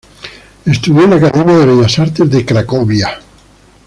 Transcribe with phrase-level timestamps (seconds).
[0.65, 3.19] Estudió en la Academia de Bellas Artes de Cracovia.